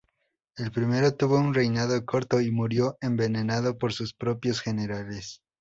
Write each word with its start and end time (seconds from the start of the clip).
El 0.57 0.71
primero 0.71 1.13
tuvo 1.15 1.37
un 1.37 1.53
reinado 1.53 2.03
corto 2.07 2.41
y 2.41 2.49
murió 2.49 2.97
envenenado 3.01 3.77
por 3.77 3.93
sus 3.93 4.15
propios 4.15 4.59
generales. 4.59 5.43